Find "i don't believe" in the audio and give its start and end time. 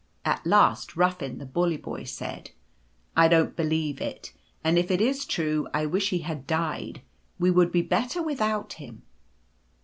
3.15-4.01